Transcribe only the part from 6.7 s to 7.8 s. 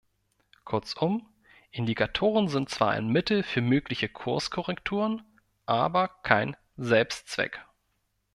Selbstzweck.